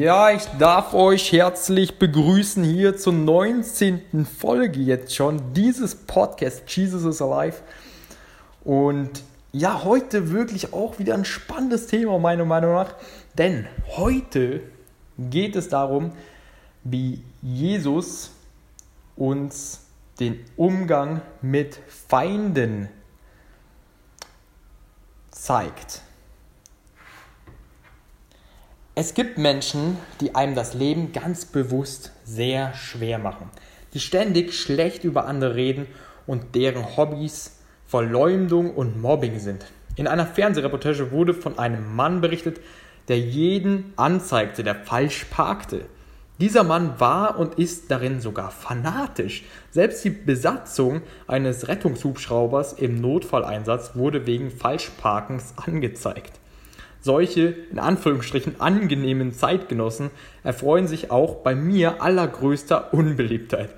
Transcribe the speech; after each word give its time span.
Ja, 0.00 0.30
ich 0.30 0.46
darf 0.58 0.94
euch 0.94 1.30
herzlich 1.30 1.98
begrüßen 1.98 2.64
hier 2.64 2.96
zur 2.96 3.12
19. 3.12 4.24
Folge 4.24 4.80
jetzt 4.80 5.14
schon 5.14 5.52
dieses 5.52 5.94
Podcast 5.94 6.62
Jesus 6.74 7.04
is 7.04 7.20
Alive. 7.20 7.58
Und 8.64 9.22
ja, 9.52 9.84
heute 9.84 10.30
wirklich 10.30 10.72
auch 10.72 10.98
wieder 10.98 11.12
ein 11.12 11.26
spannendes 11.26 11.86
Thema 11.86 12.18
meiner 12.18 12.46
Meinung 12.46 12.72
nach, 12.72 12.94
denn 13.36 13.66
heute 13.88 14.62
geht 15.18 15.54
es 15.54 15.68
darum, 15.68 16.12
wie 16.82 17.22
Jesus 17.42 18.30
uns 19.16 19.82
den 20.18 20.42
Umgang 20.56 21.20
mit 21.42 21.78
Feinden 22.08 22.88
zeigt. 25.30 26.00
Es 29.00 29.14
gibt 29.14 29.38
Menschen, 29.38 29.96
die 30.20 30.34
einem 30.34 30.54
das 30.54 30.74
Leben 30.74 31.12
ganz 31.12 31.46
bewusst 31.46 32.12
sehr 32.22 32.74
schwer 32.74 33.18
machen, 33.18 33.48
die 33.94 33.98
ständig 33.98 34.52
schlecht 34.52 35.04
über 35.04 35.24
andere 35.24 35.54
reden 35.54 35.86
und 36.26 36.54
deren 36.54 36.98
Hobbys 36.98 37.60
Verleumdung 37.86 38.74
und 38.74 39.00
Mobbing 39.00 39.38
sind. 39.38 39.64
In 39.96 40.06
einer 40.06 40.26
Fernsehreportage 40.26 41.12
wurde 41.12 41.32
von 41.32 41.58
einem 41.58 41.96
Mann 41.96 42.20
berichtet, 42.20 42.60
der 43.08 43.18
jeden 43.18 43.94
anzeigte, 43.96 44.62
der 44.64 44.74
falsch 44.74 45.24
parkte. 45.30 45.86
Dieser 46.38 46.62
Mann 46.62 47.00
war 47.00 47.38
und 47.38 47.54
ist 47.54 47.90
darin 47.90 48.20
sogar 48.20 48.50
fanatisch. 48.50 49.44
Selbst 49.70 50.04
die 50.04 50.10
Besatzung 50.10 51.00
eines 51.26 51.68
Rettungshubschraubers 51.68 52.74
im 52.74 53.00
Notfalleinsatz 53.00 53.92
wurde 53.94 54.26
wegen 54.26 54.50
Falschparkens 54.50 55.54
angezeigt. 55.56 56.39
Solche, 57.02 57.54
in 57.70 57.78
Anführungsstrichen, 57.78 58.60
angenehmen 58.60 59.32
Zeitgenossen 59.32 60.10
erfreuen 60.44 60.86
sich 60.86 61.10
auch 61.10 61.36
bei 61.36 61.54
mir 61.54 62.02
allergrößter 62.02 62.92
Unbeliebtheit. 62.92 63.70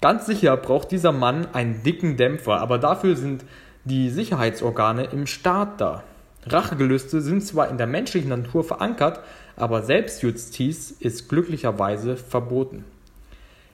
Ganz 0.00 0.24
sicher 0.24 0.56
braucht 0.56 0.90
dieser 0.90 1.12
Mann 1.12 1.46
einen 1.52 1.82
dicken 1.82 2.16
Dämpfer, 2.16 2.60
aber 2.60 2.78
dafür 2.78 3.16
sind 3.16 3.44
die 3.84 4.08
Sicherheitsorgane 4.08 5.04
im 5.04 5.26
Staat 5.26 5.80
da. 5.80 6.04
Rachegelüste 6.46 7.20
sind 7.20 7.42
zwar 7.42 7.68
in 7.68 7.76
der 7.76 7.86
menschlichen 7.86 8.30
Natur 8.30 8.64
verankert, 8.64 9.20
aber 9.56 9.82
Selbstjustiz 9.82 10.90
ist 10.90 11.28
glücklicherweise 11.28 12.16
verboten. 12.16 12.84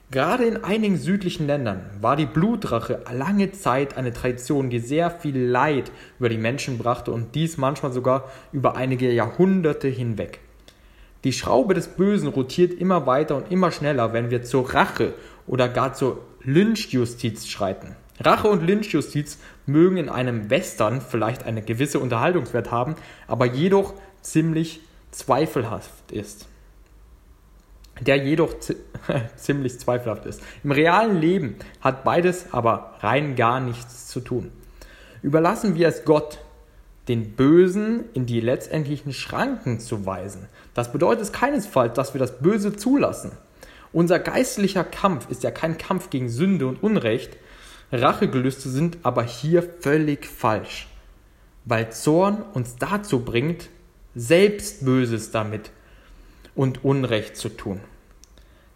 Gerade 0.09 0.45
in 0.45 0.63
einigen 0.63 0.95
südlichen 0.97 1.47
Ländern 1.47 1.81
war 1.99 2.15
die 2.15 2.25
Blutrache 2.25 3.01
lange 3.11 3.51
Zeit 3.51 3.97
eine 3.97 4.13
Tradition, 4.13 4.69
die 4.69 4.79
sehr 4.79 5.11
viel 5.11 5.37
Leid 5.37 5.91
über 6.17 6.29
die 6.29 6.37
Menschen 6.37 6.77
brachte 6.77 7.11
und 7.11 7.35
dies 7.35 7.57
manchmal 7.57 7.91
sogar 7.91 8.31
über 8.53 8.77
einige 8.77 9.11
Jahrhunderte 9.11 9.89
hinweg. 9.89 10.39
Die 11.25 11.33
Schraube 11.33 11.73
des 11.73 11.89
Bösen 11.89 12.29
rotiert 12.29 12.71
immer 12.71 13.05
weiter 13.05 13.35
und 13.35 13.51
immer 13.51 13.69
schneller, 13.69 14.13
wenn 14.13 14.29
wir 14.29 14.43
zur 14.43 14.73
Rache 14.73 15.13
oder 15.45 15.67
gar 15.67 15.93
zur 15.93 16.21
Lynchjustiz 16.41 17.47
schreiten. 17.47 17.97
Rache 18.21 18.47
und 18.47 18.65
Lynchjustiz 18.65 19.39
mögen 19.65 19.97
in 19.97 20.07
einem 20.07 20.49
Western 20.49 21.01
vielleicht 21.01 21.43
eine 21.43 21.61
gewisse 21.61 21.99
Unterhaltungswert 21.99 22.71
haben, 22.71 22.95
aber 23.27 23.45
jedoch 23.45 23.93
ziemlich 24.21 24.79
zweifelhaft 25.11 26.13
ist. 26.13 26.47
Der 28.01 28.17
jedoch 28.17 28.53
ziemlich 29.35 29.79
zweifelhaft 29.79 30.25
ist. 30.25 30.41
Im 30.63 30.71
realen 30.71 31.19
Leben 31.19 31.55
hat 31.81 32.03
beides 32.03 32.47
aber 32.51 32.95
rein 32.99 33.35
gar 33.35 33.59
nichts 33.59 34.07
zu 34.07 34.19
tun. 34.19 34.51
Überlassen 35.21 35.75
wir 35.75 35.87
es 35.87 36.05
Gott, 36.05 36.39
den 37.07 37.31
Bösen 37.35 38.05
in 38.13 38.25
die 38.25 38.41
letztendlichen 38.41 39.13
Schranken 39.13 39.79
zu 39.79 40.05
weisen. 40.05 40.47
Das 40.73 40.91
bedeutet 40.91 41.31
keinesfalls, 41.31 41.93
dass 41.93 42.13
wir 42.13 42.19
das 42.19 42.39
Böse 42.39 42.75
zulassen. 42.75 43.31
Unser 43.93 44.19
geistlicher 44.19 44.83
Kampf 44.83 45.29
ist 45.29 45.43
ja 45.43 45.51
kein 45.51 45.77
Kampf 45.77 46.09
gegen 46.09 46.29
Sünde 46.29 46.67
und 46.67 46.83
Unrecht. 46.83 47.37
Rachegelüste 47.91 48.69
sind 48.69 48.97
aber 49.03 49.23
hier 49.23 49.63
völlig 49.63 50.25
falsch, 50.25 50.87
weil 51.63 51.91
Zorn 51.91 52.43
uns 52.53 52.75
dazu 52.75 53.23
bringt, 53.23 53.69
selbst 54.13 54.83
Böses 54.83 55.31
damit 55.31 55.71
und 56.57 56.83
Unrecht 56.83 57.37
zu 57.37 57.49
tun. 57.49 57.79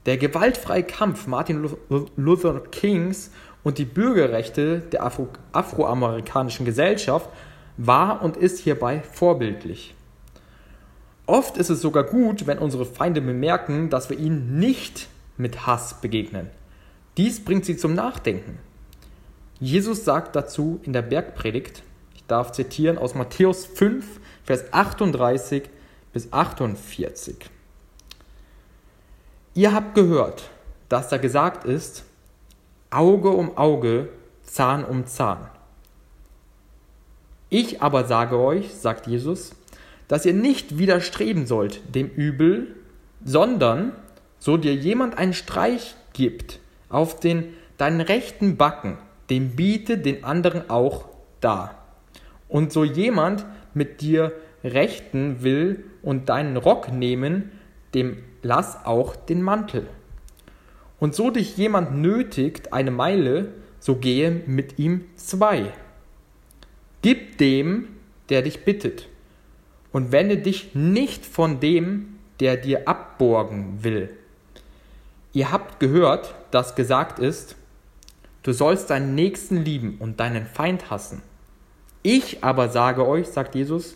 Der 0.05 0.17
gewaltfreie 0.17 0.83
Kampf 0.83 1.27
Martin 1.27 1.69
Luther 2.15 2.61
Kings 2.71 3.31
und 3.63 3.77
die 3.77 3.85
Bürgerrechte 3.85 4.79
der 4.79 5.03
Afro 5.03 5.27
afroamerikanischen 5.51 6.65
Gesellschaft 6.65 7.29
war 7.77 8.21
und 8.21 8.37
ist 8.37 8.59
hierbei 8.59 9.01
vorbildlich. 9.01 9.93
Oft 11.25 11.57
ist 11.57 11.69
es 11.69 11.81
sogar 11.81 12.03
gut, 12.03 12.47
wenn 12.47 12.57
unsere 12.57 12.85
Feinde 12.85 13.21
bemerken, 13.21 13.89
dass 13.89 14.09
wir 14.09 14.17
ihnen 14.17 14.59
nicht 14.59 15.07
mit 15.37 15.65
Hass 15.65 16.01
begegnen. 16.01 16.47
Dies 17.17 17.43
bringt 17.43 17.65
sie 17.65 17.77
zum 17.77 17.93
Nachdenken. 17.93 18.59
Jesus 19.59 20.05
sagt 20.05 20.35
dazu 20.35 20.79
in 20.83 20.93
der 20.93 21.03
Bergpredigt, 21.03 21.83
ich 22.15 22.25
darf 22.25 22.51
zitieren 22.51 22.97
aus 22.97 23.15
Matthäus 23.15 23.65
5, 23.65 24.19
Vers 24.43 24.73
38 24.73 25.63
bis 26.13 26.33
48. 26.33 27.37
Ihr 29.53 29.73
habt 29.73 29.95
gehört, 29.95 30.43
dass 30.87 31.09
da 31.09 31.17
gesagt 31.17 31.65
ist, 31.65 32.05
Auge 32.89 33.29
um 33.29 33.57
Auge, 33.57 34.07
Zahn 34.43 34.85
um 34.85 35.05
Zahn. 35.05 35.49
Ich 37.49 37.81
aber 37.81 38.05
sage 38.05 38.39
euch, 38.39 38.73
sagt 38.73 39.07
Jesus, 39.07 39.53
dass 40.07 40.25
ihr 40.25 40.33
nicht 40.33 40.77
widerstreben 40.77 41.47
sollt 41.47 41.81
dem 41.93 42.07
Übel, 42.07 42.75
sondern 43.25 43.91
so 44.39 44.55
dir 44.55 44.73
jemand 44.73 45.17
einen 45.17 45.33
Streich 45.33 45.95
gibt 46.13 46.59
auf 46.87 47.19
den 47.19 47.53
deinen 47.77 48.01
rechten 48.01 48.55
Backen, 48.55 48.97
dem 49.29 49.55
biete 49.55 49.97
den 49.97 50.23
anderen 50.23 50.69
auch 50.69 51.05
dar. 51.41 51.75
Und 52.47 52.71
so 52.71 52.83
jemand 52.83 53.45
mit 53.73 53.99
dir 53.99 54.31
rechten 54.63 55.43
will 55.43 55.83
und 56.03 56.29
deinen 56.29 56.57
Rock 56.57 56.91
nehmen, 56.91 57.51
dem 57.93 58.23
lass 58.41 58.85
auch 58.85 59.15
den 59.15 59.41
Mantel. 59.41 59.87
Und 60.99 61.15
so 61.15 61.29
dich 61.29 61.57
jemand 61.57 61.95
nötigt 61.95 62.73
eine 62.73 62.91
Meile, 62.91 63.53
so 63.79 63.95
gehe 63.95 64.43
mit 64.45 64.77
ihm 64.79 65.05
zwei. 65.15 65.73
Gib 67.01 67.37
dem, 67.39 67.87
der 68.29 68.43
dich 68.43 68.63
bittet, 68.63 69.09
und 69.91 70.11
wende 70.11 70.37
dich 70.37 70.75
nicht 70.75 71.25
von 71.25 71.59
dem, 71.59 72.19
der 72.39 72.57
dir 72.57 72.87
abborgen 72.87 73.83
will. 73.83 74.09
Ihr 75.33 75.51
habt 75.51 75.79
gehört, 75.79 76.35
dass 76.51 76.75
gesagt 76.75 77.19
ist, 77.19 77.55
du 78.43 78.53
sollst 78.53 78.89
deinen 78.89 79.15
Nächsten 79.15 79.57
lieben 79.57 79.97
und 79.99 80.19
deinen 80.19 80.45
Feind 80.45 80.89
hassen. 80.89 81.21
Ich 82.03 82.43
aber 82.43 82.69
sage 82.69 83.07
euch, 83.07 83.27
sagt 83.27 83.55
Jesus, 83.55 83.95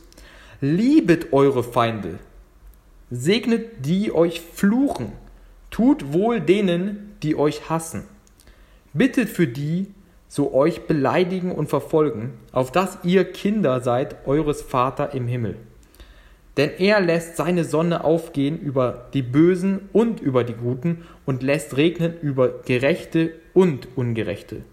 liebet 0.62 1.34
eure 1.34 1.64
Feinde, 1.64 2.20
segnet 3.12 3.86
die 3.86 4.12
euch 4.12 4.42
fluchen, 4.42 5.12
tut 5.70 6.14
wohl 6.14 6.40
denen, 6.42 7.16
die 7.24 7.36
euch 7.36 7.70
hassen, 7.70 8.04
bittet 8.94 9.30
für 9.30 9.48
die, 9.48 9.88
so 10.28 10.54
euch 10.54 10.88
beleidigen 10.88 11.52
und 11.52 11.70
verfolgen, 11.70 12.34
auf 12.52 12.72
dass 12.72 13.00
ihr 13.04 13.24
Kinder 13.26 13.82
seid 13.82 14.28
eures 14.28 14.62
Vater 14.62 15.14
im 15.14 15.28
Himmel. 15.28 15.56
Denn 16.58 16.72
er 16.78 17.02
lässt 17.02 17.36
seine 17.36 17.66
Sonne 17.66 18.04
aufgehen 18.04 18.60
über 18.60 19.08
die 19.14 19.22
Bösen 19.22 19.90
und 19.92 20.22
über 20.22 20.44
die 20.44 20.54
Guten 20.54 21.06
und 21.26 21.44
lässt 21.44 21.76
regnen 21.78 22.14
über 22.22 22.50
Gerechte 22.66 23.34
und 23.54 23.90
Ungerechte. 23.98 24.64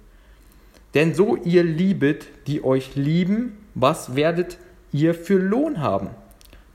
Denn 0.95 1.15
so 1.15 1.37
ihr 1.37 1.65
liebet, 1.65 2.27
die 2.47 2.63
euch 2.65 2.95
lieben, 2.95 3.59
was 3.75 4.15
werdet 4.15 4.59
ihr 4.93 5.15
für 5.15 5.39
Lohn 5.39 5.81
haben? 5.81 6.11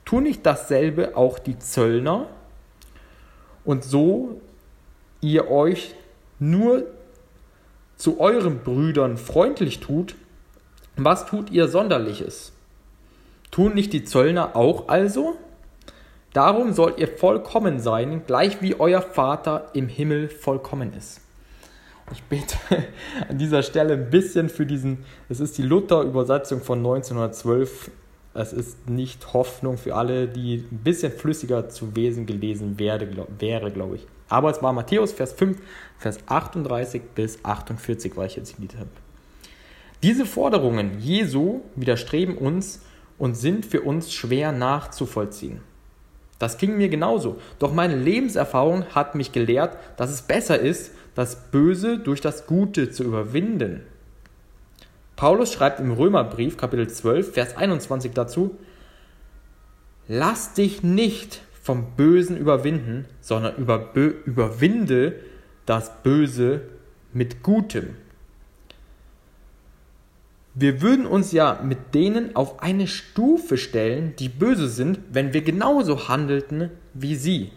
Tun 0.08 0.22
nicht 0.22 0.46
dasselbe 0.46 1.18
auch 1.18 1.38
die 1.38 1.58
Zöllner? 1.58 2.28
Und 3.66 3.84
so 3.84 4.40
ihr 5.20 5.50
euch 5.50 5.94
nur 6.38 6.86
zu 7.98 8.18
euren 8.18 8.60
Brüdern 8.60 9.18
freundlich 9.18 9.80
tut, 9.80 10.14
was 10.96 11.26
tut 11.26 11.50
ihr 11.50 11.68
sonderliches? 11.68 12.52
Tun 13.50 13.74
nicht 13.74 13.92
die 13.92 14.02
Zöllner 14.02 14.56
auch 14.56 14.88
also? 14.88 15.36
Darum 16.32 16.72
sollt 16.72 16.98
ihr 16.98 17.08
vollkommen 17.08 17.78
sein, 17.78 18.22
gleich 18.26 18.62
wie 18.62 18.80
euer 18.80 19.02
Vater 19.02 19.66
im 19.74 19.88
Himmel 19.88 20.30
vollkommen 20.30 20.94
ist. 20.94 21.20
Ich 22.12 22.22
bete 22.22 22.56
an 23.28 23.36
dieser 23.36 23.62
Stelle 23.62 23.92
ein 23.92 24.08
bisschen 24.08 24.48
für 24.48 24.64
diesen, 24.64 25.04
es 25.28 25.38
ist 25.40 25.58
die 25.58 25.64
Luther-Übersetzung 25.64 26.62
von 26.62 26.78
1912. 26.78 27.90
Es 28.34 28.52
ist 28.52 28.88
nicht 28.88 29.32
Hoffnung 29.32 29.78
für 29.78 29.94
alle, 29.94 30.28
die 30.28 30.64
ein 30.70 30.78
bisschen 30.84 31.12
flüssiger 31.12 31.68
zu 31.68 31.96
Wesen 31.96 32.26
gelesen 32.26 32.78
werde, 32.78 33.06
glaub, 33.06 33.28
wäre, 33.40 33.70
glaube 33.70 33.96
ich. 33.96 34.06
Aber 34.28 34.50
es 34.50 34.62
war 34.62 34.72
Matthäus, 34.72 35.12
Vers 35.12 35.32
5, 35.32 35.58
Vers 35.98 36.18
38 36.26 37.02
bis 37.14 37.44
48, 37.44 38.16
weil 38.16 38.26
ich 38.26 38.36
jetzt 38.36 38.54
zitiert 38.54 38.76
habe. 38.76 38.90
Diese 40.02 40.26
Forderungen 40.26 41.00
Jesu 41.00 41.62
widerstreben 41.74 42.36
uns 42.36 42.82
und 43.18 43.36
sind 43.36 43.66
für 43.66 43.80
uns 43.80 44.12
schwer 44.12 44.52
nachzuvollziehen. 44.52 45.60
Das 46.38 46.56
ging 46.56 46.76
mir 46.76 46.88
genauso. 46.88 47.38
Doch 47.58 47.72
meine 47.72 47.96
Lebenserfahrung 47.96 48.84
hat 48.94 49.16
mich 49.16 49.32
gelehrt, 49.32 49.76
dass 49.96 50.10
es 50.10 50.22
besser 50.22 50.58
ist, 50.60 50.92
das 51.16 51.50
Böse 51.50 51.98
durch 51.98 52.20
das 52.20 52.46
Gute 52.46 52.92
zu 52.92 53.02
überwinden. 53.02 53.82
Paulus 55.18 55.52
schreibt 55.52 55.80
im 55.80 55.92
Römerbrief 55.92 56.56
Kapitel 56.56 56.88
12, 56.88 57.34
Vers 57.34 57.56
21 57.56 58.12
dazu, 58.12 58.56
Lass 60.06 60.54
dich 60.54 60.82
nicht 60.82 61.42
vom 61.60 61.96
Bösen 61.96 62.38
überwinden, 62.38 63.04
sondern 63.20 63.56
überwinde 63.56 65.16
das 65.66 65.92
Böse 66.02 66.62
mit 67.12 67.42
Gutem. 67.42 67.90
Wir 70.54 70.80
würden 70.80 71.04
uns 71.04 71.32
ja 71.32 71.60
mit 71.62 71.94
denen 71.94 72.34
auf 72.34 72.62
eine 72.62 72.86
Stufe 72.86 73.58
stellen, 73.58 74.14
die 74.18 74.30
böse 74.30 74.68
sind, 74.68 74.98
wenn 75.12 75.34
wir 75.34 75.42
genauso 75.42 76.08
handelten 76.08 76.70
wie 76.94 77.16
sie 77.16 77.52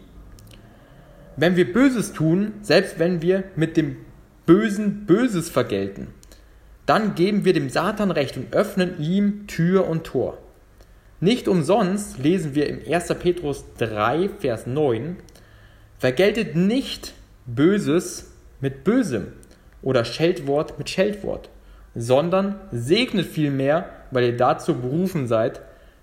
wenn 1.36 1.56
wir 1.56 1.72
Böses 1.72 2.12
tun, 2.12 2.52
selbst 2.62 2.98
wenn 2.98 3.22
wir 3.22 3.44
mit 3.56 3.76
dem 3.76 3.96
Bösen 4.46 5.06
Böses 5.06 5.48
vergelten, 5.50 6.08
dann 6.86 7.14
geben 7.14 7.44
wir 7.44 7.52
dem 7.52 7.70
Satan 7.70 8.10
recht 8.10 8.36
und 8.36 8.52
öffnen 8.52 9.00
ihm 9.00 9.46
Tür 9.46 9.86
und 9.88 10.04
Tor. 10.04 10.38
Nicht 11.20 11.46
umsonst 11.46 12.18
lesen 12.18 12.54
wir 12.54 12.68
im 12.68 12.80
1. 12.92 13.14
Petrus 13.20 13.64
3, 13.78 14.28
Vers 14.40 14.66
9, 14.66 15.16
vergeltet 15.98 16.56
nicht 16.56 17.14
Böses 17.46 18.32
mit 18.60 18.82
Bösem 18.82 19.28
oder 19.82 20.04
Scheldwort 20.04 20.78
mit 20.78 20.90
Scheldwort, 20.90 21.48
sondern 21.94 22.56
segnet 22.72 23.26
vielmehr, 23.26 23.88
weil 24.10 24.24
ihr 24.24 24.36
dazu 24.36 24.74
berufen 24.74 25.28
seid, 25.28 25.60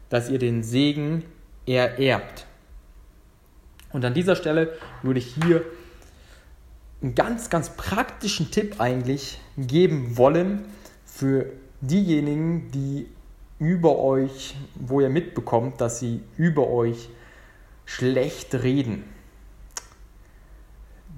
dass 0.09 0.29
ihr 0.29 0.39
den 0.39 0.63
Segen 0.63 1.23
ererbt. 1.65 2.45
Und 3.91 4.05
an 4.05 4.13
dieser 4.13 4.35
Stelle 4.35 4.73
würde 5.01 5.19
ich 5.19 5.35
hier 5.43 5.65
einen 7.01 7.15
ganz, 7.15 7.49
ganz 7.49 7.69
praktischen 7.69 8.51
Tipp 8.51 8.79
eigentlich 8.79 9.39
geben 9.57 10.17
wollen 10.17 10.65
für 11.05 11.47
diejenigen, 11.81 12.71
die 12.71 13.07
über 13.59 13.99
euch, 13.99 14.55
wo 14.75 15.01
ihr 15.01 15.09
mitbekommt, 15.09 15.81
dass 15.81 15.99
sie 15.99 16.23
über 16.37 16.69
euch 16.69 17.09
schlecht 17.85 18.53
reden. 18.55 19.03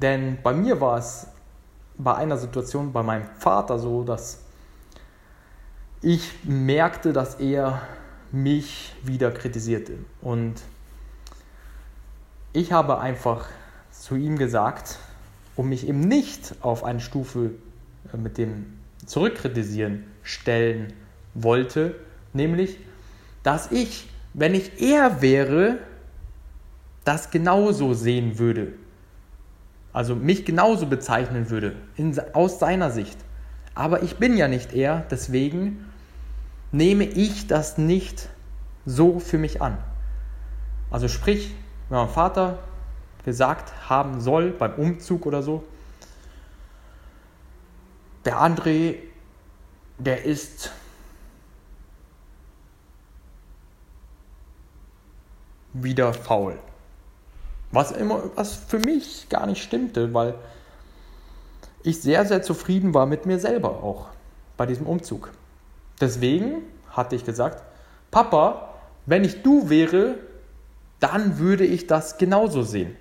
Denn 0.01 0.39
bei 0.42 0.54
mir 0.54 0.81
war 0.81 0.98
es 0.98 1.28
bei 1.98 2.16
einer 2.16 2.38
Situation 2.38 2.92
bei 2.92 3.04
meinem 3.04 3.25
Vater 3.38 3.77
so, 3.77 4.04
dass 4.04 4.44
ich 6.01 6.31
merkte, 6.44 7.13
dass 7.13 7.36
er 7.36 7.81
mich 8.31 8.95
wieder 9.04 9.31
kritisierte. 9.31 10.00
Und 10.22 10.56
ich 12.54 12.72
habe 12.72 13.00
einfach 13.00 13.50
zu 13.92 14.16
ihm 14.16 14.38
gesagt, 14.38 14.98
um 15.62 15.70
mich 15.70 15.88
eben 15.88 16.00
nicht 16.00 16.56
auf 16.62 16.84
eine 16.84 17.00
Stufe 17.00 17.51
äh, 18.12 18.18
mit 18.18 18.39
dem 18.39 18.65
Zurückkritisieren 19.06 20.06
stellen 20.24 20.91
wollte, 21.36 21.94
nämlich, 22.34 22.80
dass 23.44 23.72
ich, 23.72 24.10
wenn 24.34 24.56
ich 24.56 24.82
er 24.82 25.22
wäre, 25.22 25.77
das 27.03 27.30
genauso 27.30 27.94
sehen 27.94 28.39
würde. 28.39 28.74
Also 29.94 30.15
mich 30.15 30.46
genauso 30.46 30.88
bezeichnen 30.88 31.51
würde, 31.51 31.75
in, 31.96 32.20
aus 32.34 32.58
seiner 32.58 32.89
Sicht. 32.89 33.20
Aber 33.75 34.01
ich 34.01 34.15
bin 34.15 34.38
ja 34.38 34.48
nicht 34.48 34.74
er, 34.74 35.06
deswegen 35.12 35.86
nehme 36.72 37.03
ich 37.03 37.46
das 37.46 37.77
nicht 37.77 38.30
so 38.88 39.20
für 39.20 39.38
mich 39.38 39.62
an. 39.62 39.77
Also 40.89 41.08
sprich, 41.08 41.53
wenn 41.89 42.00
mein 42.00 42.10
Vater 42.10 42.58
gesagt 43.24 43.90
haben 43.90 44.22
soll 44.22 44.51
beim 44.51 44.74
Umzug 44.75 45.25
oder 45.25 45.44
so, 45.44 45.63
der 48.25 48.38
André, 48.38 48.96
der 49.98 50.25
ist 50.25 50.72
wieder 55.74 56.13
faul. 56.13 56.58
Was 57.72 57.92
immer, 57.92 58.24
was 58.36 58.56
für 58.56 58.80
mich 58.80 59.28
gar 59.30 59.46
nicht 59.46 59.63
stimmte, 59.63 60.13
weil 60.13 60.36
ich 61.84 62.01
sehr, 62.01 62.25
sehr 62.25 62.44
zufrieden 62.44 62.94
war 62.94 63.06
mit 63.06 63.25
mir 63.25 63.40
selber 63.40 63.84
auch 63.84 64.08
bei 64.58 64.66
diesem 64.66 64.86
Umzug. 64.86 65.32
Deswegen 66.00 66.63
hatte 66.90 67.16
ich 67.16 67.25
gesagt, 67.25 67.63
Papa, 68.12 68.74
wenn 69.06 69.24
ich 69.24 69.42
du 69.42 69.70
wäre, 69.70 70.16
dann 71.00 71.40
würde 71.40 71.66
ich 71.66 71.88
das 71.88 72.18
genauso 72.18 72.62
sehen. 72.62 72.96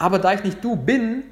Aber 0.00 0.18
da 0.18 0.32
ich 0.32 0.42
nicht 0.42 0.64
du 0.64 0.76
bin, 0.76 1.24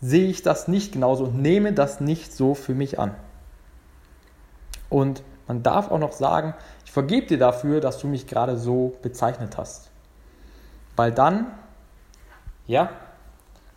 sehe 0.00 0.28
ich 0.28 0.42
das 0.42 0.66
nicht 0.66 0.92
genauso 0.92 1.26
und 1.26 1.40
nehme 1.40 1.72
das 1.72 2.00
nicht 2.00 2.32
so 2.32 2.54
für 2.56 2.74
mich 2.74 2.98
an. 2.98 3.14
Und 4.88 5.22
man 5.46 5.62
darf 5.62 5.88
auch 5.88 6.00
noch 6.00 6.10
sagen, 6.10 6.54
ich 6.84 6.90
vergebe 6.90 7.28
dir 7.28 7.38
dafür, 7.38 7.80
dass 7.80 8.00
du 8.00 8.08
mich 8.08 8.26
gerade 8.26 8.58
so 8.58 8.98
bezeichnet 9.02 9.56
hast. 9.56 9.88
Weil 10.96 11.12
dann, 11.12 11.46
ja, 12.66 12.90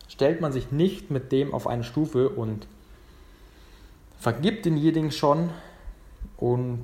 stellt 0.08 0.40
man 0.40 0.50
sich 0.50 0.72
nicht 0.72 1.12
mit 1.12 1.30
dem 1.30 1.54
auf 1.54 1.68
eine 1.68 1.84
Stufe 1.84 2.30
und 2.30 2.66
vergibt 4.18 4.66
denjenigen 4.66 5.12
schon. 5.12 5.50
Und 6.36 6.82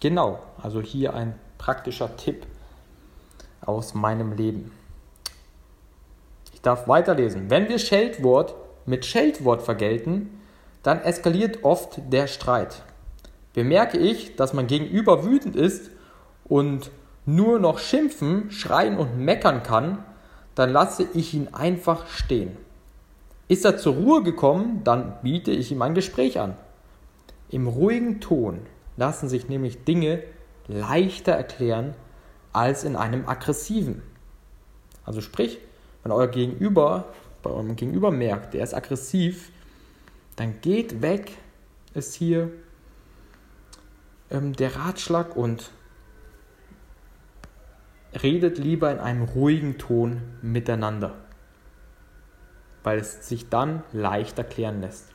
genau, 0.00 0.40
also 0.62 0.82
hier 0.82 1.14
ein 1.14 1.34
praktischer 1.56 2.18
Tipp 2.18 2.46
aus 3.62 3.94
meinem 3.94 4.34
Leben. 4.34 4.77
Ich 6.58 6.62
darf 6.62 6.88
weiterlesen. 6.88 7.50
Wenn 7.50 7.68
wir 7.68 7.78
Scheldwort 7.78 8.56
mit 8.84 9.06
Scheldwort 9.06 9.62
vergelten, 9.62 10.40
dann 10.82 11.00
eskaliert 11.00 11.62
oft 11.62 12.00
der 12.12 12.26
Streit. 12.26 12.82
Bemerke 13.54 13.96
ich, 13.96 14.34
dass 14.34 14.54
mein 14.54 14.66
Gegenüber 14.66 15.24
wütend 15.24 15.54
ist 15.54 15.92
und 16.48 16.90
nur 17.26 17.60
noch 17.60 17.78
schimpfen, 17.78 18.50
schreien 18.50 18.98
und 18.98 19.20
meckern 19.20 19.62
kann, 19.62 20.04
dann 20.56 20.70
lasse 20.70 21.06
ich 21.14 21.32
ihn 21.32 21.46
einfach 21.52 22.08
stehen. 22.08 22.56
Ist 23.46 23.64
er 23.64 23.76
zur 23.76 23.94
Ruhe 23.94 24.24
gekommen, 24.24 24.80
dann 24.82 25.14
biete 25.22 25.52
ich 25.52 25.70
ihm 25.70 25.80
ein 25.82 25.94
Gespräch 25.94 26.40
an. 26.40 26.56
Im 27.50 27.68
ruhigen 27.68 28.20
Ton 28.20 28.62
lassen 28.96 29.28
sich 29.28 29.48
nämlich 29.48 29.84
Dinge 29.84 30.24
leichter 30.66 31.34
erklären 31.34 31.94
als 32.52 32.82
in 32.82 32.96
einem 32.96 33.28
aggressiven. 33.28 34.02
Also 35.04 35.20
sprich, 35.20 35.60
wenn 36.02 36.12
euer 36.12 36.28
Gegenüber 36.28 37.12
bei 37.42 37.50
eurem 37.50 37.76
Gegenüber 37.76 38.10
merkt, 38.10 38.54
der 38.54 38.64
ist 38.64 38.74
aggressiv, 38.74 39.50
dann 40.36 40.60
geht 40.60 41.02
weg, 41.02 41.32
ist 41.94 42.14
hier 42.14 42.50
ähm, 44.30 44.54
der 44.54 44.76
Ratschlag 44.76 45.36
und 45.36 45.70
redet 48.22 48.58
lieber 48.58 48.90
in 48.90 48.98
einem 48.98 49.22
ruhigen 49.22 49.78
Ton 49.78 50.22
miteinander, 50.42 51.14
weil 52.82 52.98
es 52.98 53.28
sich 53.28 53.48
dann 53.48 53.82
leicht 53.92 54.38
erklären 54.38 54.80
lässt. 54.80 55.12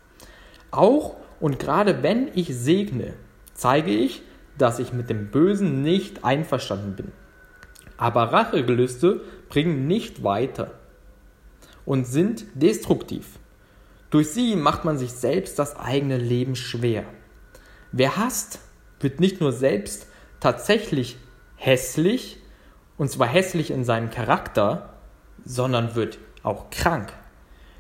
Auch 0.72 1.16
und 1.40 1.60
gerade 1.60 2.04
wenn 2.04 2.30
ich 2.36 2.56
segne, 2.56 3.14
zeige 3.54 3.92
ich, 3.92 4.22
dass 4.58 4.80
ich 4.80 4.94
mit 4.94 5.10
dem 5.10 5.32
Bösen 5.32 5.82
nicht 5.82 6.24
einverstanden 6.24 6.96
bin. 6.96 7.12
Aber 7.98 8.34
Rachegelüste 8.34 9.22
bringen 9.50 9.88
nicht 9.88 10.24
weiter 10.24 10.72
und 11.86 12.06
sind 12.06 12.46
destruktiv. 12.56 13.40
Durch 14.10 14.30
sie 14.30 14.56
macht 14.56 14.86
man 14.86 14.98
sich 14.98 15.12
selbst 15.12 15.58
das 15.60 15.76
eigene 15.76 16.18
Leben 16.18 16.56
schwer. 16.56 17.04
Wer 17.92 18.18
hasst, 18.18 18.60
wird 19.00 19.20
nicht 19.20 19.42
nur 19.42 19.52
selbst 19.52 20.08
tatsächlich 20.40 21.18
hässlich, 21.56 22.38
und 22.98 23.10
zwar 23.10 23.28
hässlich 23.28 23.72
in 23.72 23.84
seinem 23.84 24.12
Charakter, 24.12 24.94
sondern 25.46 25.96
wird 25.96 26.20
auch 26.44 26.70
krank. 26.70 27.12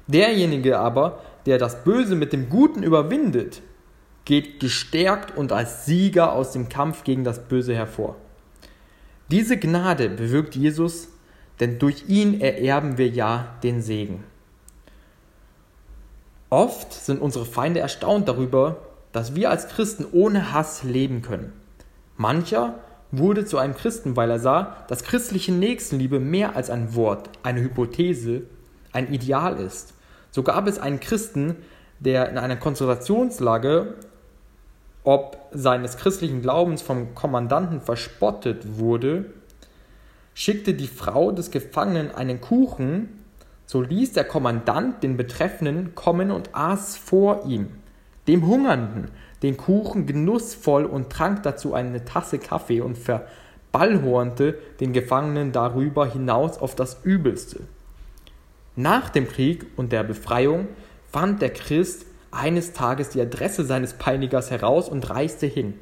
Derjenige 0.08 0.80
aber, 0.80 1.22
der 1.46 1.58
das 1.58 1.84
Böse 1.84 2.16
mit 2.16 2.34
dem 2.34 2.50
Guten 2.50 2.84
überwindet, 2.84 3.62
geht 4.26 4.60
gestärkt 4.60 5.36
und 5.38 5.52
als 5.52 5.86
Sieger 5.86 6.34
aus 6.34 6.52
dem 6.52 6.70
Kampf 6.70 7.04
gegen 7.04 7.24
das 7.24 7.48
Böse 7.48 7.76
hervor. 7.76 8.16
Diese 9.30 9.58
Gnade 9.58 10.10
bewirkt 10.10 10.56
Jesus, 10.56 11.10
denn 11.60 11.80
durch 11.80 12.06
ihn 12.08 12.42
ererben 12.42 12.98
wir 12.98 13.08
ja 13.08 13.56
den 13.64 13.82
Segen. 13.82 14.24
Oft 16.50 16.94
sind 16.94 17.22
unsere 17.22 17.46
Feinde 17.46 17.80
erstaunt 17.80 18.28
darüber, 18.28 18.78
dass 19.12 19.36
wir 19.36 19.50
als 19.50 19.70
Christen 19.70 20.06
ohne 20.12 20.54
Hass 20.54 20.84
leben 20.84 21.22
können. 21.22 21.54
Mancher 22.18 22.76
wurde 23.12 23.46
zu 23.46 23.58
einem 23.58 23.76
Christen, 23.76 24.16
weil 24.16 24.30
er 24.30 24.40
sah, 24.40 24.78
dass 24.88 25.04
christliche 25.04 25.52
Nächstenliebe 25.52 26.20
mehr 26.20 26.56
als 26.56 26.70
ein 26.70 26.96
Wort, 26.96 27.30
eine 27.44 27.62
Hypothese, 27.62 28.44
ein 28.92 29.12
Ideal 29.12 29.60
ist. 29.60 29.94
So 30.32 30.44
gab 30.44 30.68
es 30.68 30.80
einen 30.80 31.00
Christen, 31.00 31.56
der 32.00 32.30
in 32.30 32.38
einer 32.38 32.56
Konzentrationslage 32.56 33.96
ob 35.04 35.38
seines 35.52 35.98
christlichen 35.98 36.42
Glaubens 36.42 36.82
vom 36.82 37.14
Kommandanten 37.14 37.82
verspottet 37.82 38.78
wurde, 38.78 39.26
schickte 40.34 40.74
die 40.74 40.88
Frau 40.88 41.32
des 41.32 41.52
Gefangenen 41.52 42.12
einen 42.12 42.42
Kuchen, 42.42 43.10
so 43.66 43.82
ließ 43.82 44.14
der 44.14 44.24
Kommandant 44.24 45.04
den 45.04 45.18
Betreffenden 45.18 45.96
kommen 45.96 46.32
und 46.32 46.50
aß 46.54 46.98
vor 46.98 47.46
ihm, 47.46 47.68
dem 48.28 48.46
Hungernden, 48.48 49.10
den 49.42 49.58
Kuchen 49.58 50.06
genussvoll 50.06 50.86
und 50.86 51.10
trank 51.10 51.44
dazu 51.44 51.74
eine 51.74 52.06
Tasse 52.06 52.40
Kaffee 52.40 52.82
und 52.82 52.98
verballhornte 52.98 54.58
den 54.80 54.94
Gefangenen 54.94 55.52
darüber 55.52 56.08
hinaus 56.08 56.58
auf 56.58 56.76
das 56.76 57.04
Übelste. 57.04 57.62
Nach 58.76 59.10
dem 59.10 59.28
Krieg 59.28 59.66
und 59.76 59.92
der 59.92 60.04
Befreiung 60.04 60.68
fand 61.12 61.42
der 61.42 61.52
Christ 61.52 62.06
eines 62.36 62.74
Tages 62.74 63.10
die 63.10 63.22
Adresse 63.22 63.66
seines 63.66 63.94
Peinigers 63.94 64.52
heraus 64.52 64.90
und 64.90 65.10
reiste 65.10 65.46
hin. 65.46 65.74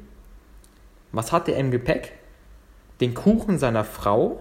Was 1.12 1.32
hatte 1.32 1.52
er 1.52 1.58
im 1.58 1.70
Gepäck? 1.70 2.12
Den 3.00 3.14
Kuchen 3.14 3.58
seiner 3.58 3.84
Frau. 3.84 4.40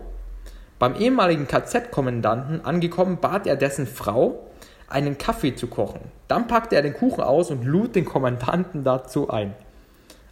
Beim 0.80 0.96
ehemaligen 0.96 1.48
KZ-Kommandanten 1.48 2.66
angekommen, 2.66 3.20
bat 3.22 3.46
er 3.46 3.56
dessen 3.56 3.86
Frau, 3.86 4.48
einen 4.88 5.18
Kaffee 5.18 5.56
zu 5.56 5.68
kochen. 5.68 6.02
Dann 6.28 6.48
packte 6.48 6.76
er 6.76 6.82
den 6.82 6.94
Kuchen 6.94 7.24
aus 7.24 7.50
und 7.52 7.66
lud 7.66 7.96
den 7.96 8.06
Kommandanten 8.06 8.84
dazu 8.84 9.30
ein. 9.30 9.54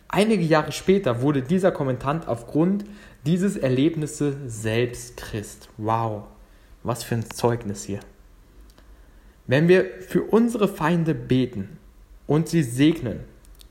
Einige 0.08 0.44
Jahre 0.44 0.72
später 0.72 1.22
wurde 1.22 1.44
dieser 1.44 1.72
Kommandant 1.72 2.28
aufgrund 2.28 2.84
dieses 3.26 3.58
Erlebnisses 3.58 4.36
selbst 4.48 5.18
Christ. 5.18 5.70
Wow, 5.78 6.24
was 6.84 7.04
für 7.04 7.16
ein 7.16 7.30
Zeugnis 7.30 7.84
hier. 7.84 8.00
Wenn 9.50 9.68
wir 9.68 9.86
für 10.02 10.22
unsere 10.22 10.68
Feinde 10.68 11.16
beten 11.16 11.80
und 12.28 12.48
sie 12.48 12.62
segnen, 12.62 13.22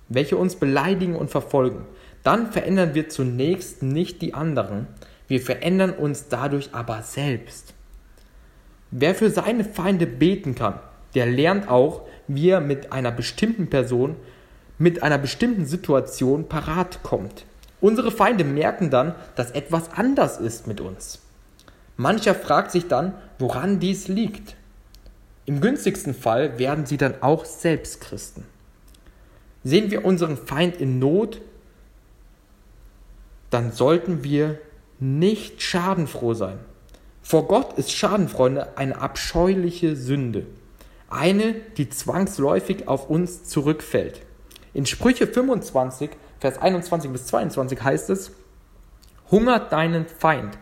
welche 0.09 0.37
uns 0.37 0.57
beleidigen 0.57 1.15
und 1.15 1.31
verfolgen, 1.31 1.85
dann 2.25 2.51
verändern 2.51 2.95
wir 2.95 3.09
zunächst 3.11 3.81
nicht 3.85 4.21
die 4.21 4.35
anderen, 4.35 4.89
wir 5.29 5.41
verändern 5.41 5.93
uns 5.93 6.27
dadurch 6.27 6.71
aber 6.73 7.03
selbst. 7.03 7.75
Wer 8.91 9.15
für 9.15 9.31
seine 9.31 9.63
Feinde 9.63 10.09
beten 10.09 10.57
kann, 10.57 10.81
der 11.15 11.27
lernt 11.27 11.69
auch, 11.69 12.09
wie 12.27 12.49
er 12.49 12.61
mit 12.61 12.93
einer 12.93 13.13
bestimmten 13.13 13.71
Person, 13.71 14.17
mit 14.79 15.05
einer 15.05 15.19
bestimmten 15.19 15.65
Situation 15.65 16.49
parat 16.49 17.05
kommt. 17.05 17.45
Unsere 17.81 18.11
Feinde 18.11 18.43
merken 18.43 18.91
dann, 18.91 19.15
dass 19.37 19.53
etwas 19.53 19.93
anders 19.93 20.41
ist 20.41 20.67
mit 20.67 20.81
uns. 20.81 21.21
Mancher 21.97 22.35
fragt 22.35 22.73
sich 22.73 22.89
dann, 22.89 23.15
woran 23.39 23.79
dies 23.79 24.09
liegt. 24.09 24.58
Im 25.49 25.63
günstigsten 25.63 26.13
Fall 26.13 26.59
werden 26.59 26.85
sie 26.85 26.99
dann 26.99 27.23
auch 27.23 27.47
selbst 27.47 28.03
Christen. 28.03 28.45
Sehen 29.65 29.91
wir 29.91 30.05
unseren 30.05 30.37
Feind 30.37 30.77
in 30.77 30.99
Not, 30.99 31.41
dann 33.49 33.73
sollten 33.73 34.23
wir 34.23 34.59
nicht 35.01 35.63
schadenfroh 35.63 36.35
sein. 36.35 36.59
Vor 37.23 37.49
Gott 37.49 37.79
ist 37.79 37.93
Schadenfreunde 37.93 38.77
eine 38.77 39.01
abscheuliche 39.01 39.97
Sünde, 39.97 40.45
eine, 41.09 41.55
die 41.79 41.89
zwangsläufig 41.89 42.87
auf 42.87 43.09
uns 43.09 43.45
zurückfällt. 43.45 44.21
In 44.75 44.85
Sprüche 44.85 45.27
25, 45.27 46.11
Vers 46.41 46.59
21 46.59 47.11
bis 47.11 47.25
22 47.25 47.83
heißt 47.83 48.11
es, 48.11 48.33
Hungert 49.31 49.73
deinen 49.73 50.09
Feind, 50.09 50.59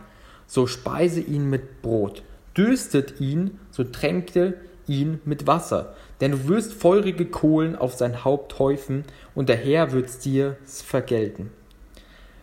so 0.47 0.69
speise 0.69 1.21
ihn 1.21 1.51
mit 1.51 1.83
Brot, 1.83 2.23
dürstet 2.57 3.21
ihn, 3.21 3.59
so 3.73 3.83
tränke 3.83 4.55
ihn 4.89 5.21
mit 5.25 5.47
Wasser, 5.47 5.95
denn 6.21 6.33
du 6.33 6.49
wirst 6.49 6.73
feurige 6.73 7.27
Kohlen 7.27 7.77
auf 7.77 7.95
sein 7.95 8.25
Haupt 8.25 8.59
häufen, 8.59 9.05
und 9.35 9.49
der 9.49 9.57
Herr 9.57 9.93
wird's 9.93 10.19
dir 10.19 10.57
vergelten. 10.65 11.51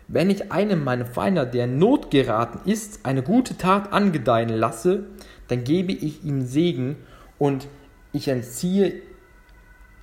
Wenn 0.08 0.30
ich 0.30 0.52
einem 0.52 0.84
meiner 0.84 1.06
Feinde, 1.06 1.48
der 1.48 1.66
in 1.66 1.80
Not 1.80 2.12
geraten 2.12 2.70
ist, 2.70 3.06
eine 3.06 3.24
gute 3.24 3.58
Tat 3.58 3.94
angedeihen 3.94 4.50
lasse, 4.50 5.06
dann 5.48 5.64
gebe 5.64 5.92
ich 5.92 6.24
ihm 6.24 6.46
Segen 6.46 6.98
und 7.40 7.68
ich 8.12 8.28
entziehe 8.28 9.02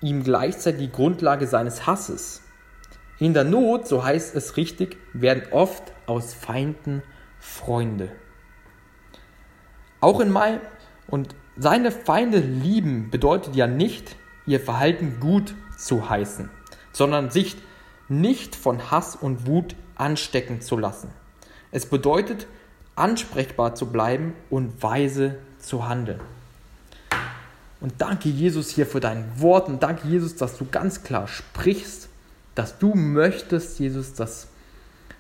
ihm 0.01 0.25
gleichzeitig 0.25 0.81
die 0.81 0.93
Grundlage 0.93 1.47
seines 1.47 1.87
Hasses. 1.87 2.43
In 3.19 3.35
der 3.35 3.45
Not, 3.45 3.87
so 3.87 4.03
heißt 4.03 4.35
es 4.35 4.57
richtig, 4.57 4.97
werden 5.13 5.43
oft 5.51 5.93
aus 6.07 6.33
Feinden 6.33 7.03
Freunde. 7.39 8.11
Auch 10.01 10.21
in 10.21 10.31
Mai 10.31 10.61
und 11.07 11.35
seine 11.61 11.93
Feinde 11.93 12.39
lieben 12.39 13.11
bedeutet 13.11 13.55
ja 13.55 13.67
nicht, 13.67 14.17
ihr 14.47 14.61
Verhalten 14.61 15.21
gut 15.21 15.55
zu 15.77 16.09
heißen, 16.09 16.49
sondern 16.91 17.31
sich 17.31 17.55
nicht 18.09 18.57
von 18.57 18.91
Hass 18.91 19.15
und 19.15 19.47
Wut 19.47 19.77
anstecken 19.95 20.63
zu 20.63 20.79
lassen. 20.79 21.11
Es 21.71 21.85
bedeutet, 21.85 22.47
ansprechbar 22.97 23.75
zu 23.75 23.93
bleiben 23.93 24.33
und 24.49 24.83
weise 24.83 25.37
zu 25.59 25.87
handeln. 25.87 26.21
Und 27.83 27.93
danke 27.99 28.31
Jesus 28.31 28.71
hier 28.71 28.87
für 28.87 29.01
dein 29.01 29.25
Wort 29.37 29.69
und 29.69 29.83
danke 29.83 30.09
Jesus, 30.09 30.37
dass 30.37 30.57
du 30.57 30.67
ganz 30.71 31.03
klar 31.03 31.29
sprichst, 31.29 32.09
dass 32.55 32.79
du 32.79 32.95
möchtest, 32.95 33.79
Jesus, 33.79 34.15
dass 34.15 34.49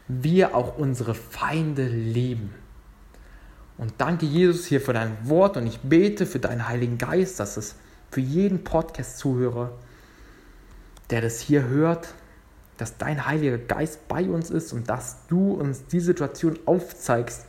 wir 0.08 0.54
auch 0.54 0.78
unsere 0.78 1.14
Feinde 1.14 1.86
lieben. 1.86 2.54
Und 3.80 3.94
danke 3.96 4.26
Jesus 4.26 4.66
hier 4.66 4.82
für 4.82 4.92
dein 4.92 5.16
Wort 5.26 5.56
und 5.56 5.66
ich 5.66 5.80
bete 5.80 6.26
für 6.26 6.38
deinen 6.38 6.68
Heiligen 6.68 6.98
Geist, 6.98 7.40
dass 7.40 7.56
es 7.56 7.76
für 8.10 8.20
jeden 8.20 8.62
Podcast-Zuhörer, 8.62 9.72
der 11.08 11.22
das 11.22 11.40
hier 11.40 11.66
hört, 11.66 12.12
dass 12.76 12.98
dein 12.98 13.24
Heiliger 13.24 13.56
Geist 13.56 14.06
bei 14.06 14.24
uns 14.24 14.50
ist 14.50 14.74
und 14.74 14.90
dass 14.90 15.26
du 15.28 15.54
uns 15.54 15.86
die 15.86 16.00
Situation 16.00 16.58
aufzeigst, 16.66 17.46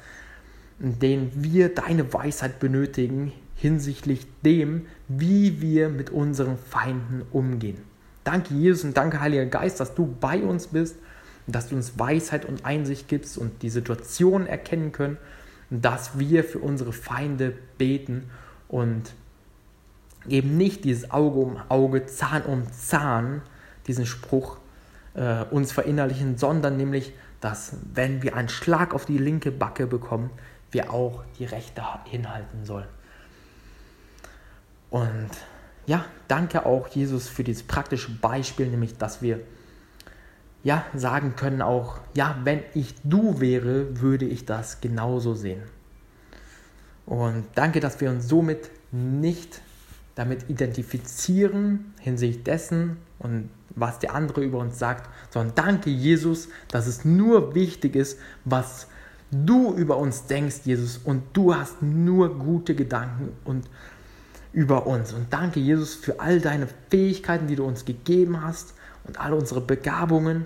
in 0.79 0.99
denen 0.99 1.31
wir 1.35 1.67
deine 1.75 2.13
Weisheit 2.13 2.61
benötigen 2.61 3.33
hinsichtlich 3.57 4.25
dem, 4.45 4.85
wie 5.09 5.59
wir 5.59 5.89
mit 5.89 6.11
unseren 6.11 6.57
Feinden 6.57 7.23
umgehen. 7.33 7.77
Danke 8.23 8.53
Jesus 8.53 8.85
und 8.85 8.95
danke 8.95 9.19
Heiliger 9.19 9.47
Geist, 9.47 9.81
dass 9.81 9.95
du 9.95 10.05
bei 10.05 10.41
uns 10.41 10.67
bist 10.67 10.95
und 11.45 11.57
dass 11.57 11.67
du 11.67 11.75
uns 11.75 11.99
Weisheit 11.99 12.45
und 12.45 12.63
Einsicht 12.63 13.09
gibst 13.09 13.37
und 13.37 13.63
die 13.63 13.69
Situation 13.69 14.47
erkennen 14.47 14.93
können, 14.93 15.17
dass 15.71 16.19
wir 16.19 16.43
für 16.43 16.59
unsere 16.59 16.91
Feinde 16.91 17.53
beten 17.77 18.29
und 18.67 19.13
eben 20.27 20.57
nicht 20.57 20.83
dieses 20.83 21.09
Auge 21.11 21.39
um 21.39 21.57
Auge, 21.69 22.05
Zahn 22.05 22.43
um 22.43 22.71
Zahn, 22.71 23.41
diesen 23.87 24.05
Spruch 24.05 24.57
äh, 25.13 25.43
uns 25.45 25.71
verinnerlichen, 25.71 26.37
sondern 26.37 26.77
nämlich, 26.77 27.13
dass 27.39 27.77
wenn 27.93 28.21
wir 28.21 28.35
einen 28.35 28.49
Schlag 28.49 28.93
auf 28.93 29.05
die 29.05 29.17
linke 29.17 29.51
Backe 29.51 29.87
bekommen, 29.87 30.29
wir 30.71 30.93
auch 30.93 31.23
die 31.39 31.45
rechte 31.45 31.81
hinhalten 32.05 32.65
sollen. 32.65 32.87
Und 34.89 35.29
ja, 35.85 36.05
danke 36.27 36.65
auch 36.65 36.87
Jesus 36.89 37.29
für 37.29 37.43
dieses 37.43 37.63
praktische 37.63 38.11
Beispiel, 38.11 38.67
nämlich 38.67 38.97
dass 38.97 39.21
wir 39.21 39.39
ja 40.63 40.85
sagen 40.93 41.35
können 41.35 41.61
auch, 41.61 41.99
ja, 42.13 42.37
wenn 42.43 42.59
ich 42.73 42.95
du 43.03 43.39
wäre, 43.39 44.01
würde 44.01 44.25
ich 44.25 44.45
das 44.45 44.81
genauso 44.81 45.33
sehen. 45.33 45.63
Und 47.05 47.45
danke, 47.55 47.79
dass 47.79 47.99
wir 47.99 48.09
uns 48.09 48.27
somit 48.27 48.69
nicht 48.91 49.61
damit 50.15 50.49
identifizieren 50.49 51.93
hinsichtlich 51.99 52.43
dessen 52.43 52.97
und 53.19 53.49
was 53.75 53.99
der 53.99 54.13
andere 54.13 54.43
über 54.43 54.59
uns 54.59 54.77
sagt, 54.77 55.09
sondern 55.29 55.55
danke 55.55 55.89
Jesus, 55.89 56.49
dass 56.67 56.87
es 56.87 57.05
nur 57.05 57.55
wichtig 57.55 57.95
ist, 57.95 58.19
was 58.43 58.87
du 59.31 59.73
über 59.73 59.97
uns 59.97 60.25
denkst, 60.25 60.61
Jesus, 60.65 60.97
und 60.97 61.23
du 61.33 61.55
hast 61.55 61.81
nur 61.81 62.37
gute 62.37 62.75
Gedanken 62.75 63.29
und 63.45 63.69
über 64.51 64.85
uns. 64.85 65.13
Und 65.13 65.31
danke, 65.31 65.61
Jesus, 65.61 65.95
für 65.95 66.19
all 66.19 66.41
deine 66.41 66.67
Fähigkeiten, 66.89 67.47
die 67.47 67.55
du 67.55 67.63
uns 67.63 67.85
gegeben 67.85 68.41
hast 68.43 68.73
und 69.05 69.19
all 69.19 69.33
unsere 69.33 69.61
Begabungen. 69.61 70.45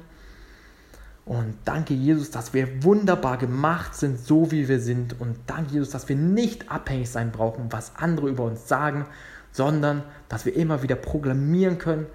Und 1.25 1.55
danke, 1.65 1.95
Jesus, 1.95 2.29
dass 2.29 2.53
wir 2.53 2.83
wunderbar 2.83 3.37
gemacht 3.37 3.95
sind, 3.95 4.19
so 4.19 4.51
wie 4.51 4.67
wir 4.67 4.79
sind. 4.79 5.19
Und 5.19 5.37
danke, 5.47 5.73
Jesus, 5.73 5.89
dass 5.89 6.07
wir 6.07 6.15
nicht 6.15 6.69
abhängig 6.71 7.09
sein 7.09 7.31
brauchen, 7.31 7.71
was 7.71 7.95
andere 7.95 8.29
über 8.29 8.43
uns 8.43 8.67
sagen, 8.67 9.07
sondern 9.51 10.03
dass 10.29 10.45
wir 10.45 10.55
immer 10.55 10.83
wieder 10.83 10.95
proklamieren 10.95 11.79
können, 11.79 12.05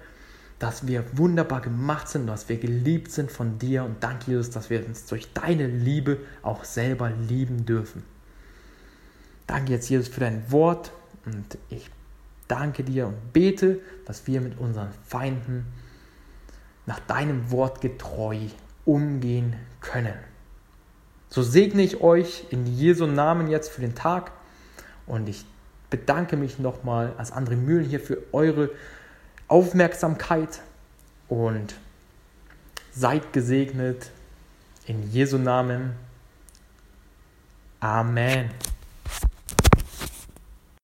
dass 0.59 0.87
wir 0.87 1.03
wunderbar 1.13 1.59
gemacht 1.59 2.07
sind, 2.07 2.27
dass 2.27 2.47
wir 2.47 2.57
geliebt 2.57 3.11
sind 3.11 3.31
von 3.31 3.57
dir. 3.57 3.83
Und 3.83 4.01
danke, 4.01 4.31
Jesus, 4.31 4.49
dass 4.51 4.69
wir 4.69 4.85
uns 4.85 5.07
durch 5.07 5.33
deine 5.33 5.67
Liebe 5.67 6.19
auch 6.41 6.63
selber 6.63 7.09
lieben 7.09 7.65
dürfen. 7.65 8.03
Danke 9.47 9.73
jetzt, 9.73 9.89
Jesus, 9.89 10.07
für 10.07 10.21
dein 10.21 10.49
Wort. 10.51 10.91
Und 11.25 11.57
ich 11.69 11.89
danke 12.47 12.83
dir 12.83 13.07
und 13.07 13.33
bete, 13.33 13.79
dass 14.05 14.27
wir 14.27 14.39
mit 14.39 14.57
unseren 14.57 14.89
Feinden 15.05 15.65
nach 16.85 16.99
deinem 16.99 17.51
Wort 17.51 17.81
getreu 17.81 18.37
umgehen 18.85 19.55
können. 19.79 20.15
So 21.29 21.43
segne 21.43 21.81
ich 21.81 22.01
euch 22.01 22.45
in 22.49 22.65
Jesu 22.65 23.05
Namen 23.05 23.49
jetzt 23.49 23.69
für 23.71 23.81
den 23.81 23.95
Tag 23.95 24.31
und 25.07 25.29
ich 25.29 25.45
bedanke 25.89 26.37
mich 26.37 26.59
nochmal 26.59 27.13
als 27.17 27.31
André 27.31 27.55
Mühlen 27.55 27.85
hier 27.85 27.99
für 27.99 28.17
eure 28.31 28.69
Aufmerksamkeit 29.47 30.61
und 31.27 31.75
seid 32.93 33.33
gesegnet 33.33 34.11
in 34.85 35.09
Jesu 35.11 35.37
Namen. 35.37 35.93
Amen. 37.79 38.49